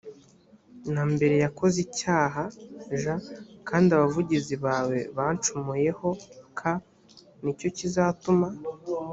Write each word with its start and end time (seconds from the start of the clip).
na 0.93 1.03
mbere 1.13 1.35
yakoze 1.45 1.77
icyaha 1.87 2.43
j 3.01 3.03
kandi 3.67 3.89
abavugizi 3.91 4.55
bawe 4.65 4.97
bancumuyeho 5.17 6.09
k 6.57 6.59
ni 7.43 7.53
cyo 7.59 7.69
kizatuma 7.77 8.47